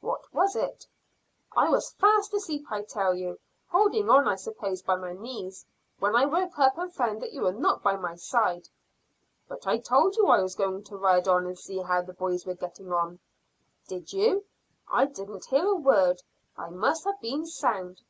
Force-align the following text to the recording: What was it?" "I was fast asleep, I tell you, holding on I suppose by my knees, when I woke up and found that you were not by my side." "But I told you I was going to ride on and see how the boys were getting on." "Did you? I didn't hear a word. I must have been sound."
What 0.00 0.32
was 0.32 0.54
it?" 0.54 0.86
"I 1.56 1.68
was 1.70 1.90
fast 1.94 2.32
asleep, 2.32 2.66
I 2.70 2.82
tell 2.82 3.16
you, 3.16 3.40
holding 3.68 4.08
on 4.08 4.28
I 4.28 4.36
suppose 4.36 4.80
by 4.80 4.94
my 4.94 5.12
knees, 5.12 5.66
when 5.98 6.14
I 6.14 6.24
woke 6.24 6.56
up 6.56 6.78
and 6.78 6.94
found 6.94 7.20
that 7.20 7.32
you 7.32 7.42
were 7.42 7.50
not 7.52 7.82
by 7.82 7.96
my 7.96 8.14
side." 8.14 8.68
"But 9.48 9.66
I 9.66 9.78
told 9.78 10.14
you 10.14 10.28
I 10.28 10.40
was 10.40 10.54
going 10.54 10.84
to 10.84 10.96
ride 10.96 11.26
on 11.26 11.46
and 11.46 11.58
see 11.58 11.78
how 11.80 12.02
the 12.02 12.12
boys 12.14 12.46
were 12.46 12.54
getting 12.54 12.92
on." 12.92 13.18
"Did 13.88 14.12
you? 14.12 14.44
I 14.88 15.06
didn't 15.06 15.46
hear 15.46 15.66
a 15.66 15.74
word. 15.74 16.22
I 16.56 16.70
must 16.70 17.02
have 17.02 17.20
been 17.20 17.44
sound." 17.44 18.00